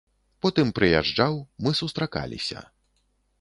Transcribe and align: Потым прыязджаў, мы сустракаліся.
Потым 0.45 0.71
прыязджаў, 0.79 1.37
мы 1.67 1.75
сустракаліся. 1.81 2.65